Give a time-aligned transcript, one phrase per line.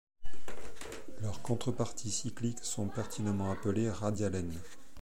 [1.21, 4.59] Leurs contreparties cycliques sont pertinemment appelés radialènes.